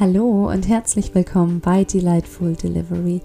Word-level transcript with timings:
Hallo 0.00 0.48
und 0.48 0.68
herzlich 0.68 1.12
willkommen 1.12 1.58
bei 1.58 1.82
Delightful 1.82 2.54
Delivery. 2.54 3.20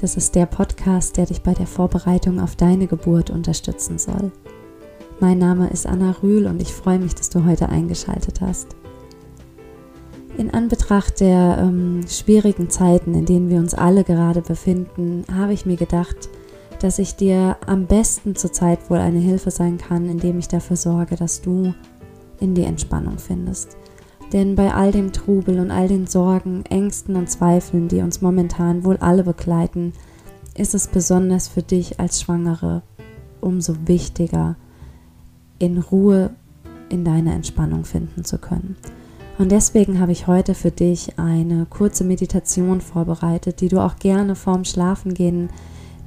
Das 0.00 0.16
ist 0.16 0.34
der 0.34 0.46
Podcast, 0.46 1.16
der 1.16 1.26
dich 1.26 1.42
bei 1.42 1.54
der 1.54 1.68
Vorbereitung 1.68 2.40
auf 2.40 2.56
deine 2.56 2.88
Geburt 2.88 3.30
unterstützen 3.30 4.00
soll. 4.00 4.32
Mein 5.20 5.38
Name 5.38 5.70
ist 5.70 5.86
Anna 5.86 6.16
Rühl 6.20 6.48
und 6.48 6.60
ich 6.60 6.72
freue 6.72 6.98
mich, 6.98 7.14
dass 7.14 7.30
du 7.30 7.44
heute 7.44 7.68
eingeschaltet 7.68 8.40
hast. 8.40 8.74
In 10.36 10.52
Anbetracht 10.52 11.20
der 11.20 11.58
ähm, 11.60 12.00
schwierigen 12.08 12.68
Zeiten, 12.68 13.14
in 13.14 13.24
denen 13.24 13.48
wir 13.48 13.58
uns 13.58 13.74
alle 13.74 14.02
gerade 14.02 14.40
befinden, 14.40 15.24
habe 15.32 15.52
ich 15.52 15.66
mir 15.66 15.76
gedacht, 15.76 16.28
dass 16.80 16.98
ich 16.98 17.14
dir 17.14 17.58
am 17.64 17.86
besten 17.86 18.34
zurzeit 18.34 18.90
wohl 18.90 18.98
eine 18.98 19.20
Hilfe 19.20 19.52
sein 19.52 19.78
kann, 19.78 20.08
indem 20.08 20.40
ich 20.40 20.48
dafür 20.48 20.76
sorge, 20.76 21.14
dass 21.14 21.42
du 21.42 21.74
in 22.40 22.56
die 22.56 22.64
Entspannung 22.64 23.18
findest 23.18 23.76
denn 24.32 24.54
bei 24.54 24.74
all 24.74 24.92
dem 24.92 25.12
Trubel 25.12 25.58
und 25.58 25.70
all 25.70 25.88
den 25.88 26.06
Sorgen, 26.06 26.64
Ängsten 26.66 27.16
und 27.16 27.30
Zweifeln, 27.30 27.88
die 27.88 28.00
uns 28.00 28.20
momentan 28.20 28.84
wohl 28.84 28.96
alle 28.98 29.24
begleiten, 29.24 29.92
ist 30.56 30.74
es 30.74 30.88
besonders 30.88 31.48
für 31.48 31.62
dich 31.62 32.00
als 32.00 32.20
Schwangere 32.20 32.82
umso 33.40 33.74
wichtiger, 33.86 34.56
in 35.58 35.78
Ruhe 35.78 36.30
in 36.88 37.04
deine 37.04 37.34
Entspannung 37.34 37.84
finden 37.84 38.24
zu 38.24 38.38
können. 38.38 38.76
Und 39.38 39.52
deswegen 39.52 40.00
habe 40.00 40.12
ich 40.12 40.26
heute 40.26 40.54
für 40.54 40.72
dich 40.72 41.18
eine 41.18 41.66
kurze 41.66 42.02
Meditation 42.02 42.80
vorbereitet, 42.80 43.60
die 43.60 43.68
du 43.68 43.78
auch 43.80 43.96
gerne 43.96 44.34
vorm 44.34 44.64
Schlafengehen 44.64 45.50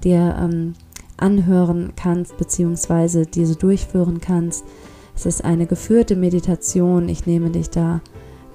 dir 0.04 0.36
ähm, 0.38 0.74
anhören 1.16 1.94
kannst, 1.96 2.38
beziehungsweise 2.38 3.26
diese 3.26 3.56
durchführen 3.56 4.20
kannst. 4.20 4.66
Es 5.16 5.26
ist 5.26 5.44
eine 5.44 5.68
geführte 5.68 6.16
Meditation. 6.16 7.10
Ich 7.10 7.26
nehme 7.26 7.50
dich 7.50 7.70
da 7.70 8.02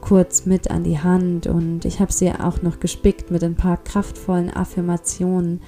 kurz 0.00 0.46
mit 0.46 0.70
an 0.70 0.84
die 0.84 0.98
Hand 0.98 1.46
und 1.46 1.84
ich 1.84 2.00
habe 2.00 2.12
sie 2.12 2.30
auch 2.30 2.62
noch 2.62 2.80
gespickt 2.80 3.30
mit 3.30 3.42
ein 3.42 3.56
paar 3.56 3.76
kraftvollen 3.76 4.50
Affirmationen 4.50 5.60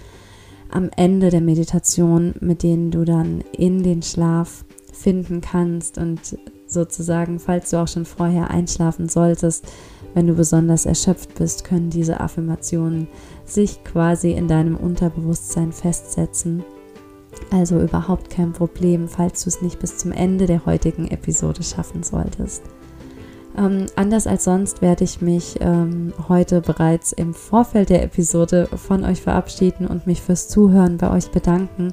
am 0.71 0.91
Ende 0.97 1.31
der 1.31 1.41
Meditation, 1.41 2.35
mit 2.41 2.63
denen 2.63 2.91
du 2.91 3.05
dann 3.05 3.43
in 3.53 3.83
den 3.83 4.03
Schlaf 4.03 4.65
finden 4.93 5.41
kannst 5.41 5.99
und 5.99 6.39
sozusagen, 6.67 7.39
falls 7.39 7.71
du 7.71 7.79
auch 7.79 7.89
schon 7.89 8.05
vorher 8.05 8.51
einschlafen 8.51 9.09
solltest, 9.09 9.67
wenn 10.15 10.27
du 10.27 10.35
besonders 10.35 10.87
erschöpft 10.87 11.35
bist, 11.35 11.65
können 11.65 11.91
diese 11.91 12.21
Affirmationen 12.21 13.09
sich 13.45 13.83
quasi 13.85 14.33
in 14.33 14.49
deinem 14.49 14.77
Unterbewusstsein 14.77 15.73
festsetzen. 15.73 16.65
Also 17.51 17.81
überhaupt 17.81 18.31
kein 18.31 18.53
Problem, 18.53 19.09
falls 19.09 19.45
du 19.45 19.49
es 19.49 19.63
nicht 19.63 19.79
bis 19.79 19.99
zum 19.99 20.13
Ende 20.13 20.47
der 20.47 20.67
heutigen 20.67 21.09
Episode 21.09 21.63
schaffen 21.63 22.03
solltest. 22.03 22.63
Ähm, 23.57 23.87
anders 23.97 24.27
als 24.27 24.45
sonst 24.45 24.83
werde 24.83 25.05
ich 25.05 25.21
mich 25.21 25.57
ähm, 25.61 26.13
heute 26.29 26.61
bereits 26.61 27.13
im 27.13 27.35
Vorfeld 27.35 27.91
der 27.91 28.05
Episode 28.05 28.69
von 28.77 29.05
euch 29.05 29.23
verabschieden 29.23 29.87
und 29.87 30.07
mich 30.07 30.23
fürs 30.23 30.49
Zuhören 30.49 30.97
bei 30.97 31.11
euch 31.11 31.31
bedanken, 31.31 31.91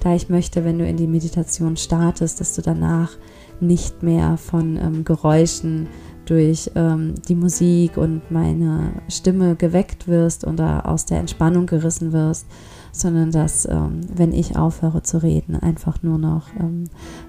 da 0.00 0.14
ich 0.14 0.28
möchte, 0.28 0.64
wenn 0.64 0.78
du 0.78 0.86
in 0.86 0.96
die 0.96 1.06
Meditation 1.06 1.76
startest, 1.76 2.40
dass 2.40 2.54
du 2.54 2.62
danach 2.62 3.12
nicht 3.60 4.02
mehr 4.02 4.36
von 4.36 4.76
ähm, 4.76 5.04
Geräuschen 5.04 5.88
durch 6.26 6.70
ähm, 6.74 7.14
die 7.26 7.34
Musik 7.34 7.96
und 7.96 8.30
meine 8.30 8.92
Stimme 9.08 9.56
geweckt 9.56 10.08
wirst 10.08 10.46
oder 10.46 10.86
aus 10.86 11.06
der 11.06 11.20
Entspannung 11.20 11.66
gerissen 11.66 12.12
wirst, 12.12 12.46
sondern 12.92 13.30
dass, 13.30 13.66
ähm, 13.66 14.00
wenn 14.14 14.32
ich 14.32 14.56
aufhöre 14.56 15.02
zu 15.02 15.22
reden, 15.22 15.56
einfach 15.56 16.02
nur 16.02 16.18
noch, 16.18 16.48
ähm, 16.58 16.84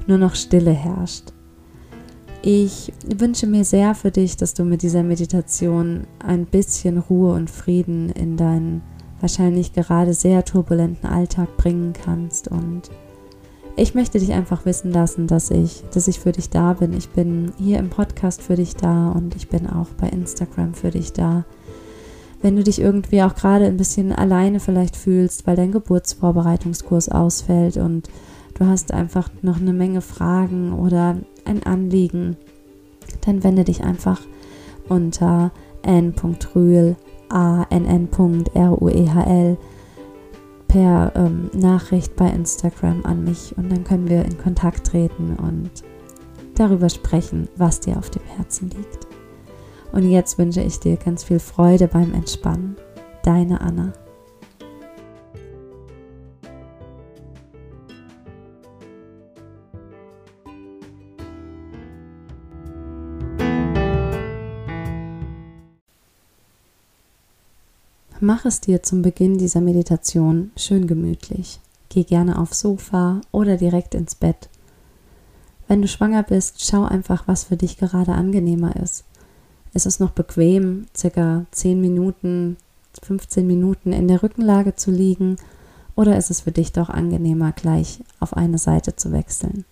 nur 0.08 0.18
noch 0.18 0.36
Stille 0.36 0.72
herrscht. 0.72 1.34
Ich 2.42 2.94
wünsche 3.06 3.48
mir 3.48 3.66
sehr 3.66 3.96
für 3.96 4.12
dich, 4.12 4.38
dass 4.38 4.54
du 4.54 4.64
mit 4.64 4.82
dieser 4.82 5.04
Meditation 5.04 6.08
ein 6.26 6.46
bisschen 6.46 6.98
Ruhe 6.98 7.34
und 7.34 7.50
Frieden 7.50 8.10
in 8.10 8.38
deinen 8.38 8.82
wahrscheinlich 9.20 9.74
gerade 9.74 10.14
sehr 10.14 10.46
turbulenten 10.46 11.10
Alltag 11.10 11.58
bringen 11.58 11.92
kannst. 11.92 12.48
Und 12.48 12.90
ich 13.76 13.94
möchte 13.94 14.20
dich 14.20 14.32
einfach 14.32 14.66
wissen 14.66 14.92
lassen, 14.92 15.28
dass 15.28 15.52
ich, 15.52 15.84
dass 15.94 16.08
ich 16.08 16.20
für 16.20 16.32
dich 16.32 16.50
da 16.50 16.74
bin. 16.74 16.94
Ich 16.94 17.10
bin 17.10 17.52
hier 17.58 17.80
im 17.80 17.90
Podcast 17.90 18.42
für 18.42 18.56
dich 18.56 18.76
da 18.76 19.12
und 19.12 19.36
ich 19.36 19.50
bin 19.50 19.68
auch 19.68 19.88
bei 20.00 20.08
Instagram 20.08 20.74
für 20.74 20.92
dich 20.92 21.12
da. 21.12 21.44
Wenn 22.42 22.56
du 22.56 22.64
dich 22.64 22.80
irgendwie 22.80 23.22
auch 23.22 23.36
gerade 23.36 23.66
ein 23.66 23.78
bisschen 23.78 24.14
alleine 24.14 24.60
vielleicht 24.60 24.96
fühlst, 24.96 25.46
weil 25.46 25.56
dein 25.56 25.72
Geburtsvorbereitungskurs 25.72 27.10
ausfällt 27.10 27.78
und 27.78 28.10
du 28.58 28.66
hast 28.66 28.94
einfach 28.94 29.30
noch 29.42 29.58
eine 29.58 29.74
Menge 29.74 30.02
Fragen 30.02 30.74
oder 30.74 31.18
ein 31.46 31.64
Anliegen, 31.64 32.38
dann 33.26 33.44
wende 33.44 33.64
dich 33.66 33.84
einfach 33.84 34.22
unter 34.88 35.52
n.rühl, 35.82 36.96
a-n-n.r-u-e-h-l 37.30 37.98
per 40.68 41.12
ähm, 41.16 41.50
Nachricht 41.54 42.16
bei 42.16 42.30
Instagram 42.30 43.04
an 43.04 43.24
mich 43.24 43.58
und 43.58 43.72
dann 43.72 43.84
können 43.84 44.08
wir 44.08 44.24
in 44.24 44.38
Kontakt 44.38 44.88
treten 44.88 45.36
und 45.36 45.72
darüber 46.56 46.90
sprechen, 46.90 47.50
was 47.56 47.80
dir 47.80 47.98
auf 47.98 48.10
dem 48.10 48.24
Herzen 48.38 48.70
liegt. 48.70 49.09
Und 49.92 50.10
jetzt 50.10 50.38
wünsche 50.38 50.62
ich 50.62 50.80
dir 50.80 50.98
ganz 50.98 51.24
viel 51.24 51.40
Freude 51.40 51.88
beim 51.88 52.14
Entspannen. 52.14 52.78
Deine 53.24 53.62
Anna. 53.62 53.94
Mach 68.22 68.44
es 68.44 68.60
dir 68.60 68.84
zum 68.84 69.02
Beginn 69.02 69.38
dieser 69.38 69.62
Meditation 69.62 70.52
schön 70.58 70.88
gemütlich. 70.88 71.62
Geh 71.88 72.04
gerne 72.04 72.38
aufs 72.38 72.60
Sofa 72.60 73.22
oder 73.32 73.56
direkt 73.56 73.96
ins 73.96 74.14
Bett. 74.14 74.50
Wenn 75.70 75.82
du 75.82 75.88
schwanger 75.88 76.24
bist, 76.24 76.66
schau 76.66 76.84
einfach, 76.84 77.28
was 77.28 77.46
für 77.46 77.56
dich 77.56 77.78
gerade 77.78 78.12
angenehmer 78.12 78.76
ist. 78.76 79.06
Ist 79.74 79.86
es 79.86 80.00
noch 80.00 80.12
bequem, 80.12 80.88
circa 80.96 81.46
10 81.52 81.80
Minuten, 81.80 82.58
15 83.04 83.46
Minuten 83.46 83.94
in 83.94 84.08
der 84.08 84.24
Rückenlage 84.24 84.76
zu 84.76 84.92
liegen, 84.92 85.38
oder 85.96 86.18
ist 86.18 86.32
es 86.32 86.42
für 86.42 86.52
dich 86.52 86.72
doch 86.72 86.90
angenehmer, 86.90 87.52
gleich 87.52 88.00
auf 88.20 88.36
eine 88.36 88.58
Seite 88.58 88.96
zu 88.96 89.12
wechseln? 89.12 89.66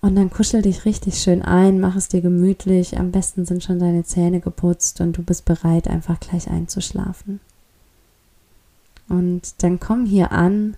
Und 0.00 0.16
dann 0.16 0.30
kuschel 0.30 0.62
dich 0.62 0.84
richtig 0.84 1.18
schön 1.18 1.42
ein, 1.42 1.78
mach 1.78 1.94
es 1.94 2.08
dir 2.08 2.22
gemütlich. 2.22 2.98
Am 2.98 3.10
besten 3.10 3.44
sind 3.44 3.62
schon 3.62 3.78
deine 3.78 4.02
Zähne 4.02 4.40
geputzt 4.40 5.00
und 5.00 5.16
du 5.16 5.22
bist 5.22 5.44
bereit, 5.44 5.88
einfach 5.88 6.18
gleich 6.18 6.50
einzuschlafen. 6.50 7.40
Und 9.08 9.62
dann 9.62 9.78
komm 9.78 10.06
hier 10.06 10.32
an, 10.32 10.76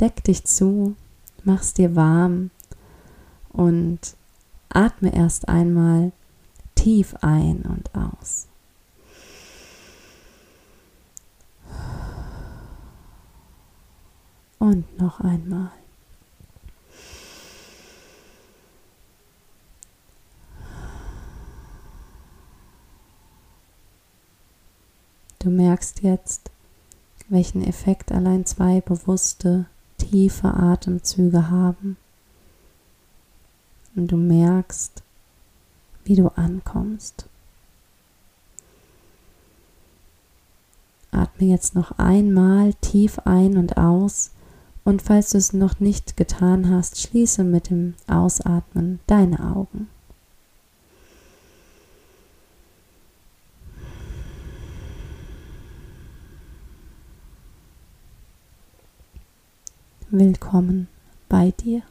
deck 0.00 0.24
dich 0.24 0.44
zu, 0.44 0.96
mach's 1.44 1.72
dir 1.72 1.94
warm 1.94 2.50
und 3.52 4.00
atme 4.70 5.14
erst 5.14 5.48
einmal 5.48 6.12
tief 6.78 7.16
ein 7.22 7.62
und 7.62 7.90
aus. 7.92 8.46
Und 14.60 14.98
noch 14.98 15.20
einmal. 15.20 15.72
Du 25.40 25.50
merkst 25.50 26.02
jetzt, 26.02 26.50
welchen 27.28 27.64
Effekt 27.64 28.12
allein 28.12 28.46
zwei 28.46 28.80
bewusste, 28.80 29.66
tiefe 29.98 30.54
Atemzüge 30.54 31.50
haben. 31.50 31.96
Und 33.96 34.12
du 34.12 34.16
merkst, 34.16 35.02
wie 36.08 36.16
du 36.16 36.28
ankommst. 36.28 37.26
Atme 41.10 41.48
jetzt 41.48 41.74
noch 41.74 41.98
einmal 41.98 42.72
tief 42.80 43.18
ein 43.26 43.58
und 43.58 43.76
aus 43.76 44.30
und 44.84 45.02
falls 45.02 45.30
du 45.30 45.38
es 45.38 45.52
noch 45.52 45.80
nicht 45.80 46.16
getan 46.16 46.70
hast, 46.70 47.00
schließe 47.00 47.44
mit 47.44 47.68
dem 47.68 47.94
Ausatmen 48.06 49.00
deine 49.06 49.40
Augen. 49.54 49.88
willkommen 60.10 60.88
bei 61.28 61.50
dir. 61.50 61.82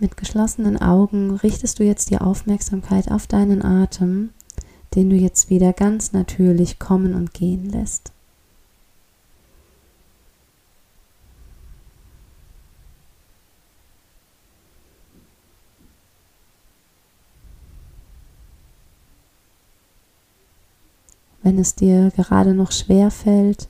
Mit 0.00 0.16
geschlossenen 0.16 0.80
Augen 0.80 1.30
richtest 1.30 1.78
du 1.78 1.84
jetzt 1.84 2.08
die 2.08 2.16
Aufmerksamkeit 2.16 3.10
auf 3.10 3.26
deinen 3.26 3.62
Atem, 3.62 4.30
den 4.94 5.10
du 5.10 5.16
jetzt 5.16 5.50
wieder 5.50 5.74
ganz 5.74 6.14
natürlich 6.14 6.78
kommen 6.78 7.12
und 7.12 7.34
gehen 7.34 7.68
lässt. 7.68 8.10
Wenn 21.42 21.58
es 21.58 21.74
dir 21.74 22.10
gerade 22.16 22.54
noch 22.54 22.72
schwer 22.72 23.10
fällt, 23.10 23.68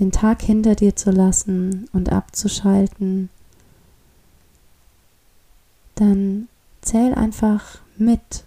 den 0.00 0.10
Tag 0.10 0.42
hinter 0.42 0.74
dir 0.74 0.96
zu 0.96 1.12
lassen 1.12 1.88
und 1.92 2.10
abzuschalten, 2.10 3.30
dann 5.94 6.48
zähl 6.80 7.14
einfach 7.14 7.78
mit, 7.96 8.44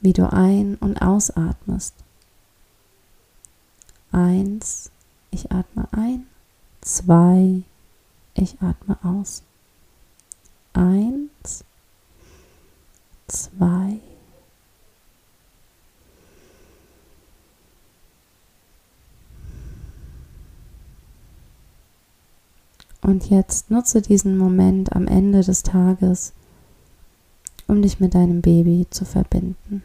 wie 0.00 0.12
du 0.12 0.30
ein- 0.32 0.76
und 0.76 1.00
ausatmest. 1.00 1.94
Eins, 4.12 4.90
ich 5.30 5.52
atme 5.52 5.88
ein. 5.92 6.26
Zwei, 6.80 7.62
ich 8.34 8.60
atme 8.60 8.98
aus. 9.04 9.42
Eins, 10.72 11.64
zwei, 13.28 14.00
Und 23.02 23.30
jetzt 23.30 23.70
nutze 23.70 24.02
diesen 24.02 24.36
Moment 24.36 24.94
am 24.94 25.06
Ende 25.06 25.40
des 25.40 25.62
Tages, 25.62 26.32
um 27.70 27.82
dich 27.82 28.00
mit 28.00 28.16
deinem 28.16 28.42
Baby 28.42 28.88
zu 28.90 29.04
verbinden. 29.04 29.84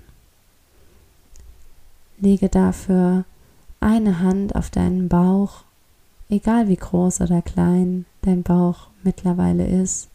Lege 2.18 2.50
dafür 2.50 3.26
eine 3.80 4.20
Hand 4.22 4.56
auf 4.56 4.72
deinen 4.72 5.08
Bauch, 5.08 5.64
egal 6.28 6.68
wie 6.68 6.78
groß 6.78 7.22
oder 7.22 7.44
klein 7.44 8.06
dein 8.24 8.42
Bauch 8.42 8.88
mittlerweile 9.04 9.68
ist, 9.68 10.10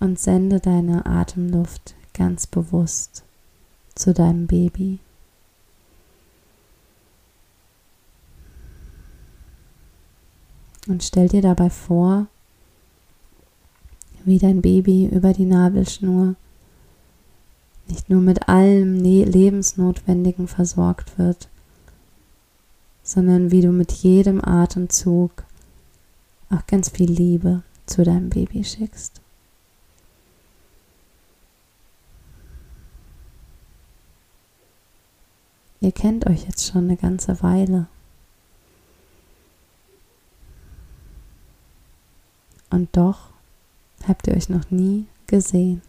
und 0.00 0.18
sende 0.18 0.58
deine 0.58 1.04
Atemluft 1.04 1.94
ganz 2.14 2.46
bewusst 2.46 3.24
zu 3.94 4.14
deinem 4.14 4.46
Baby. 4.46 5.00
Und 10.88 11.04
stell 11.04 11.28
dir 11.28 11.42
dabei 11.42 11.68
vor, 11.68 12.26
wie 14.24 14.38
dein 14.38 14.62
Baby 14.62 15.06
über 15.06 15.32
die 15.32 15.44
Nabelschnur 15.44 16.34
nicht 17.88 18.08
nur 18.08 18.20
mit 18.20 18.48
allem 18.48 18.96
ne-, 18.96 19.24
Lebensnotwendigen 19.24 20.48
versorgt 20.48 21.18
wird, 21.18 21.48
sondern 23.02 23.50
wie 23.50 23.60
du 23.60 23.70
mit 23.72 23.92
jedem 23.92 24.42
Atemzug 24.42 25.44
auch 26.50 26.66
ganz 26.66 26.88
viel 26.88 27.10
Liebe 27.10 27.62
zu 27.86 28.04
deinem 28.04 28.30
Baby 28.30 28.64
schickst. 28.64 29.20
Ihr 35.80 35.90
kennt 35.90 36.28
euch 36.28 36.44
jetzt 36.44 36.64
schon 36.70 36.84
eine 36.84 36.96
ganze 36.96 37.42
Weile. 37.42 37.88
Und 42.70 42.96
doch 42.96 43.31
habt 44.08 44.26
ihr 44.26 44.34
euch 44.34 44.48
noch 44.48 44.70
nie 44.70 45.06
gesehen. 45.26 45.82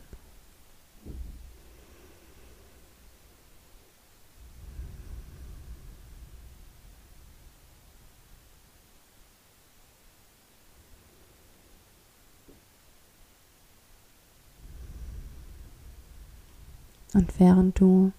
Und 17.13 17.39
während 17.39 17.80
du 17.80 18.12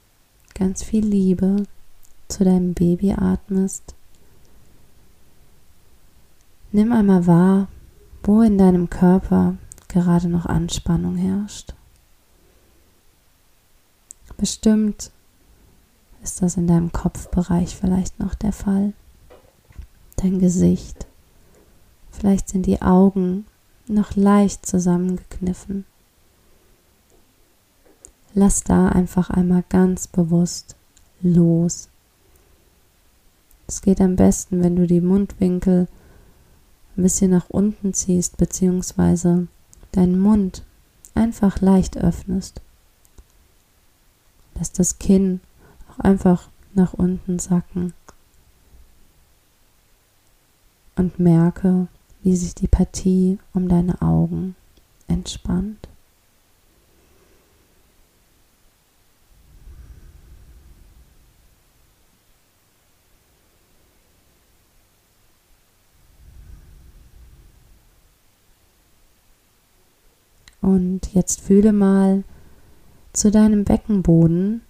ganz 0.55 0.85
viel 0.85 1.05
Liebe 1.05 1.65
zu 2.29 2.45
deinem 2.45 2.75
Baby 2.75 3.13
atmest, 3.13 3.95
nimm 6.71 6.93
einmal 6.93 7.27
wahr, 7.27 7.69
wo 8.23 8.43
in 8.43 8.57
deinem 8.57 8.89
Körper 8.89 9.57
gerade 9.95 10.29
noch 10.29 10.45
Anspannung 10.45 11.17
herrscht. 11.17 11.73
Bestimmt 14.37 15.13
ist 16.23 16.43
das 16.43 16.57
in 16.57 16.67
deinem 16.67 16.91
Kopfbereich 16.91 17.77
vielleicht 17.77 18.19
noch 18.19 18.35
der 18.35 18.53
Fall. 18.53 18.93
Dein 20.17 20.41
Gesicht. 20.41 21.07
Vielleicht 22.11 22.49
sind 22.49 22.67
die 22.67 22.83
Augen 22.83 23.47
noch 23.87 24.17
leicht 24.17 24.67
zusammengekniffen. 24.67 25.85
Lass 28.35 28.65
da 28.65 28.89
einfach 28.89 29.31
einmal 29.31 29.63
ganz 29.69 30.09
bewusst 30.09 30.75
los. 31.23 31.89
Es 33.69 33.81
geht 33.81 34.01
am 34.01 34.17
besten, 34.17 34.63
wenn 34.63 34.75
du 34.75 34.89
die 34.89 35.01
Mundwinkel 35.01 35.87
ein 36.97 37.03
bisschen 37.03 37.31
nach 37.31 37.49
unten 37.49 37.95
ziehst, 37.95 38.37
beziehungsweise 38.37 39.47
deinen 39.97 40.19
Mund 40.19 40.63
einfach 41.15 41.61
leicht 41.61 41.97
öffnest. 41.97 42.61
Lass 44.55 44.73
das 44.73 44.99
Kinn 44.99 45.41
auch 45.91 46.01
einfach 46.01 46.49
nach 46.75 46.95
unten 46.95 47.39
sacken 47.39 47.93
und 50.97 51.19
merke, 51.19 51.89
wie 52.23 52.37
sich 52.37 52.55
die 52.55 52.69
Partie 52.69 53.39
um 53.53 53.69
deine 53.69 54.01
Augen 54.01 54.57
entspannt. 55.09 55.89
Und 70.65 71.13
jetzt 71.13 71.43
fühle 71.43 71.75
mal 71.75 72.25
zu 73.13 73.31
deinem 73.31 73.65
Beckenboden 73.65 74.63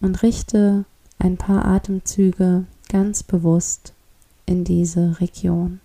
und 0.00 0.22
richte 0.24 0.86
ein 1.20 1.36
paar 1.36 1.64
Atemzüge 1.66 2.64
ganz 2.88 3.22
bewusst 3.22 3.92
in 4.44 4.64
diese 4.64 5.20
Region. 5.20 5.78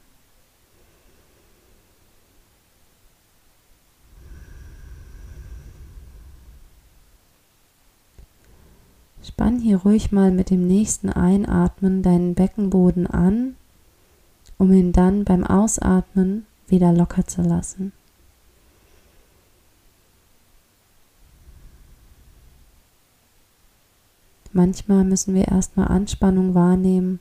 Spann 9.22 9.60
hier 9.60 9.78
ruhig 9.78 10.12
mal 10.12 10.32
mit 10.32 10.50
dem 10.50 10.66
nächsten 10.66 11.12
Einatmen 11.12 12.02
deinen 12.02 12.34
Beckenboden 12.34 13.06
an, 13.06 13.58
um 14.58 14.74
ihn 14.74 14.92
dann 14.92 15.24
beim 15.24 15.44
Ausatmen 15.44 16.48
wieder 16.68 16.92
locker 16.92 17.28
zu 17.28 17.44
lassen. 17.44 17.92
Manchmal 24.52 25.04
müssen 25.04 25.36
wir 25.36 25.48
erstmal 25.48 25.88
Anspannung 25.90 26.56
wahrnehmen, 26.56 27.20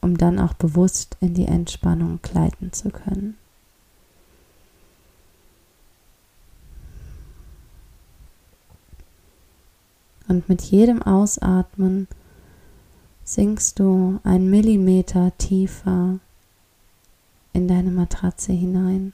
um 0.00 0.16
dann 0.16 0.38
auch 0.38 0.54
bewusst 0.54 1.16
in 1.20 1.34
die 1.34 1.46
Entspannung 1.46 2.20
gleiten 2.22 2.72
zu 2.72 2.90
können. 2.90 3.36
Und 10.28 10.48
mit 10.48 10.62
jedem 10.62 11.02
Ausatmen 11.02 12.06
sinkst 13.24 13.80
du 13.80 14.20
einen 14.22 14.48
Millimeter 14.48 15.36
tiefer 15.38 16.20
in 17.52 17.66
deine 17.66 17.90
Matratze 17.90 18.52
hinein. 18.52 19.12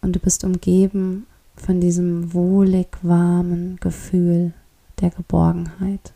Und 0.00 0.16
du 0.16 0.20
bist 0.20 0.42
umgeben 0.42 1.26
von 1.54 1.82
diesem 1.82 2.32
wohlig 2.32 2.88
warmen 3.02 3.76
Gefühl 3.76 4.54
der 5.00 5.10
Geborgenheit. 5.10 6.12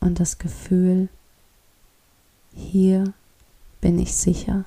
Und 0.00 0.18
das 0.18 0.38
Gefühl, 0.38 1.08
hier 2.54 3.12
bin 3.80 3.98
ich 3.98 4.14
sicher. 4.14 4.64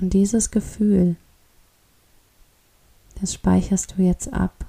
Und 0.00 0.14
dieses 0.14 0.50
Gefühl, 0.50 1.16
das 3.20 3.34
speicherst 3.34 3.94
du 3.96 4.02
jetzt 4.02 4.32
ab. 4.32 4.66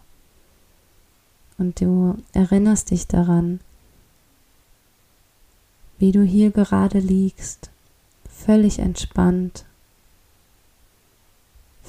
Und 1.58 1.80
du 1.80 2.18
erinnerst 2.34 2.92
dich 2.92 3.08
daran, 3.08 3.60
wie 6.00 6.12
du 6.12 6.24
hier 6.24 6.52
gerade 6.52 7.00
liegst, 7.00 7.70
völlig 8.28 8.80
entspannt 8.80 9.66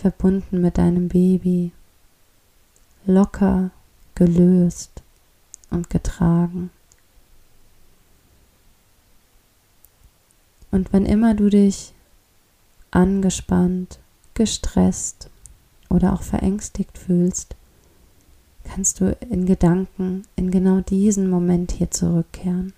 verbunden 0.02 0.61
mit 0.61 0.78
deinem 0.78 1.09
Baby, 1.09 1.71
locker, 3.06 3.71
gelöst 4.16 5.00
und 5.71 5.90
getragen. 5.90 6.71
Und 10.73 10.92
wann 10.92 11.06
immer 11.06 11.35
du 11.35 11.50
dich 11.50 11.94
angespannt, 12.90 14.00
gestresst 14.35 15.30
oder 15.88 16.14
auch 16.14 16.23
verängstigt 16.23 16.99
fühlst, 16.99 17.54
kannst 18.64 19.00
du 19.00 19.16
in 19.30 19.47
Gedanken 19.47 20.25
in 20.35 20.50
genau 20.50 20.80
diesen 20.80 21.30
Moment 21.30 21.71
hier 21.73 21.92
zurückkehren. 21.92 22.73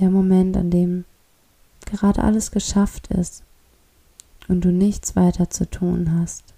Der 0.00 0.10
Moment, 0.10 0.56
an 0.56 0.72
dem 0.72 1.04
gerade 1.86 2.24
alles 2.24 2.50
geschafft 2.50 3.06
ist 3.08 3.43
und 4.48 4.62
du 4.62 4.70
nichts 4.70 5.16
weiter 5.16 5.50
zu 5.50 5.68
tun 5.68 6.18
hast, 6.18 6.54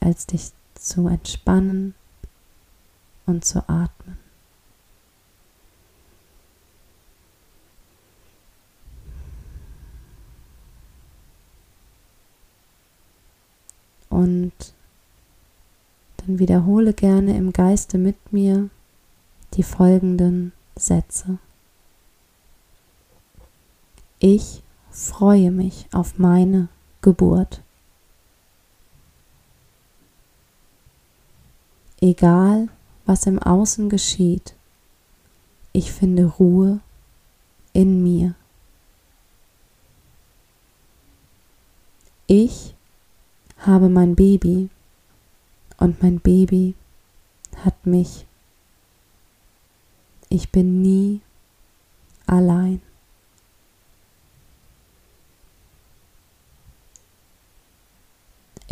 als 0.00 0.26
dich 0.26 0.50
zu 0.74 1.06
entspannen 1.06 1.94
und 3.26 3.44
zu 3.44 3.68
atmen. 3.68 4.18
Und 14.10 14.52
dann 16.18 16.38
wiederhole 16.38 16.92
gerne 16.92 17.36
im 17.36 17.52
Geiste 17.52 17.96
mit 17.96 18.32
mir 18.32 18.68
die 19.54 19.62
folgenden 19.62 20.52
Sätze. 20.76 21.38
Ich 24.18 24.61
freue 24.92 25.50
mich 25.50 25.86
auf 25.92 26.18
meine 26.18 26.68
Geburt. 27.00 27.62
Egal, 32.00 32.68
was 33.06 33.26
im 33.26 33.38
Außen 33.38 33.88
geschieht, 33.88 34.54
ich 35.72 35.92
finde 35.92 36.26
Ruhe 36.26 36.80
in 37.72 38.02
mir. 38.02 38.34
Ich 42.26 42.74
habe 43.58 43.88
mein 43.88 44.14
Baby 44.14 44.68
und 45.78 46.02
mein 46.02 46.20
Baby 46.20 46.74
hat 47.64 47.86
mich. 47.86 48.26
Ich 50.28 50.50
bin 50.50 50.82
nie 50.82 51.20
allein. 52.26 52.80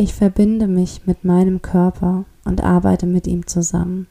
Ich 0.03 0.15
verbinde 0.15 0.67
mich 0.67 1.07
mit 1.07 1.25
meinem 1.25 1.61
Körper 1.61 2.25
und 2.47 2.63
arbeite 2.63 3.05
mit 3.05 3.27
ihm 3.27 3.47
zusammen, 3.47 4.07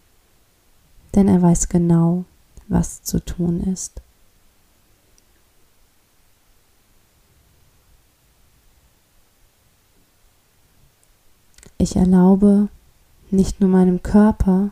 denn 1.15 1.27
er 1.27 1.41
weiß 1.41 1.67
genau, 1.67 2.25
was 2.67 3.01
zu 3.01 3.25
tun 3.25 3.62
ist. 3.62 4.00
Ich 11.79 11.96
erlaube 11.96 12.69
nicht 13.31 13.60
nur 13.60 13.72
meinem 13.72 14.03
Körper, 14.03 14.69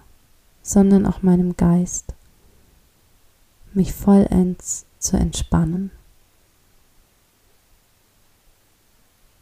sondern 0.62 1.08
auch 1.08 1.24
meinem 1.24 1.58
Geist, 1.58 2.14
mich 3.74 3.92
vollends 3.92 4.86
zu 5.00 5.18
entspannen. 5.18 5.90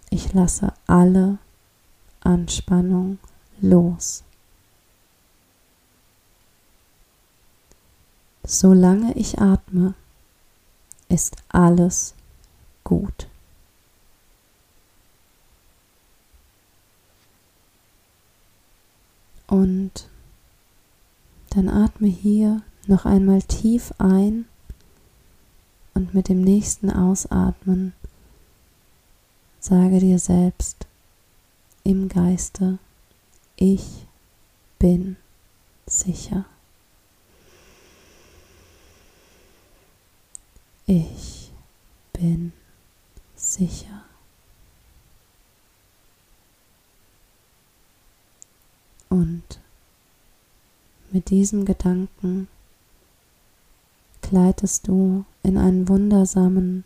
Ich 0.10 0.32
lasse 0.32 0.72
alle 0.88 1.38
Anspannung 2.26 3.20
los. 3.62 4.24
Solange 8.44 9.14
ich 9.14 9.40
atme, 9.40 9.96
ist 11.10 11.36
alles 11.50 12.14
gut. 12.84 13.28
Und 19.48 20.10
dann 21.52 21.70
atme 21.70 22.08
hier 22.08 22.62
noch 22.88 23.06
einmal 23.06 23.42
tief 23.42 23.94
ein 23.98 24.46
und 25.94 26.14
mit 26.14 26.30
dem 26.30 26.42
nächsten 26.42 26.92
Ausatmen 26.92 27.94
sage 29.60 30.00
dir 30.00 30.20
selbst 30.20 30.86
im 31.86 32.10
Geiste, 32.10 32.80
ich 33.56 34.08
bin 34.80 35.18
sicher. 35.86 36.46
Ich 40.88 41.52
bin 42.12 42.54
sicher. 43.36 44.04
Und 49.10 49.44
mit 51.12 51.30
diesem 51.30 51.66
Gedanken 51.66 52.48
gleitest 54.22 54.88
du 54.88 55.24
in 55.44 55.60
einen 55.60 55.88
wundersamen, 55.88 56.84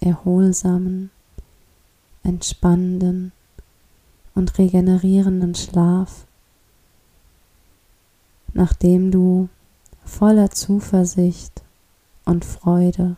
erholsamen, 0.00 1.10
entspannenden 2.22 3.32
und 4.36 4.56
regenerierenden 4.58 5.56
Schlaf, 5.56 6.26
nachdem 8.52 9.10
du 9.10 9.48
voller 10.04 10.50
Zuversicht 10.50 11.62
und 12.24 12.44
Freude 12.44 13.16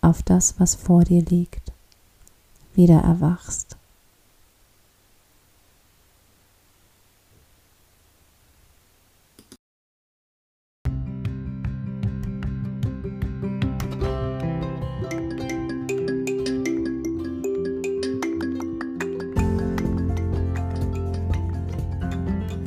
auf 0.00 0.22
das, 0.22 0.58
was 0.58 0.74
vor 0.74 1.04
dir 1.04 1.22
liegt, 1.22 1.72
wieder 2.74 3.00
erwachst. 3.00 3.76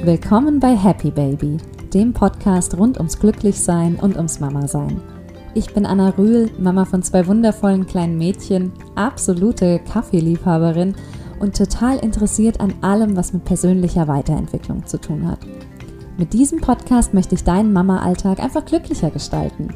Willkommen 0.05 0.59
bei 0.59 0.75
Happy 0.75 1.09
Baby, 1.09 1.57
dem 1.91 2.13
Podcast 2.13 2.77
rund 2.77 2.97
ums 2.97 3.17
Glücklichsein 3.17 3.95
und 3.95 4.15
ums 4.15 4.39
Mama-Sein. 4.39 5.01
Ich 5.55 5.73
bin 5.73 5.83
Anna 5.83 6.09
Rühl, 6.09 6.51
Mama 6.59 6.85
von 6.85 7.01
zwei 7.01 7.25
wundervollen 7.25 7.87
kleinen 7.87 8.15
Mädchen, 8.15 8.71
absolute 8.93 9.79
Kaffeeliebhaberin 9.91 10.93
und 11.39 11.57
total 11.57 11.97
interessiert 11.97 12.59
an 12.59 12.75
allem, 12.81 13.17
was 13.17 13.33
mit 13.33 13.45
persönlicher 13.45 14.07
Weiterentwicklung 14.07 14.85
zu 14.85 15.01
tun 15.01 15.27
hat. 15.27 15.39
Mit 16.19 16.33
diesem 16.33 16.61
Podcast 16.61 17.15
möchte 17.15 17.33
ich 17.33 17.43
deinen 17.43 17.73
Mama-Alltag 17.73 18.39
einfach 18.39 18.63
glücklicher 18.63 19.09
gestalten. 19.09 19.69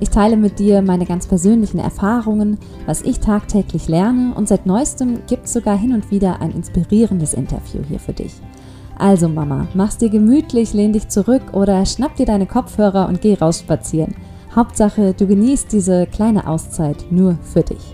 Ich 0.00 0.08
teile 0.08 0.38
mit 0.38 0.58
dir 0.60 0.80
meine 0.80 1.04
ganz 1.04 1.26
persönlichen 1.26 1.78
Erfahrungen, 1.78 2.56
was 2.86 3.02
ich 3.02 3.20
tagtäglich 3.20 3.86
lerne 3.86 4.32
und 4.34 4.48
seit 4.48 4.64
neuestem 4.64 5.26
gibt 5.26 5.44
es 5.44 5.52
sogar 5.52 5.76
hin 5.76 5.92
und 5.92 6.10
wieder 6.10 6.40
ein 6.40 6.52
inspirierendes 6.52 7.34
Interview 7.34 7.82
hier 7.86 8.00
für 8.00 8.14
dich. 8.14 8.32
Also 8.96 9.28
Mama, 9.28 9.66
mach's 9.74 9.98
dir 9.98 10.08
gemütlich, 10.08 10.72
lehn 10.72 10.92
dich 10.92 11.08
zurück 11.08 11.42
oder 11.52 11.84
schnapp 11.84 12.16
dir 12.16 12.26
deine 12.26 12.46
Kopfhörer 12.46 13.08
und 13.08 13.20
geh 13.20 13.34
raus 13.34 13.60
spazieren. 13.60 14.14
Hauptsache, 14.54 15.14
du 15.14 15.26
genießt 15.26 15.72
diese 15.72 16.06
kleine 16.06 16.46
Auszeit 16.46 17.06
nur 17.10 17.36
für 17.42 17.62
dich. 17.62 17.93